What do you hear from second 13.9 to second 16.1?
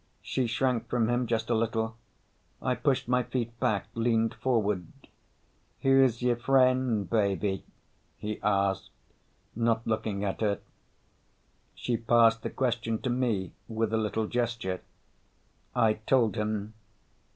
a little gesture. I